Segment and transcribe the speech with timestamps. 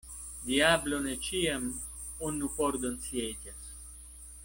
[0.47, 1.67] Diablo ne ĉiam
[2.31, 3.71] unu pordon sieĝas.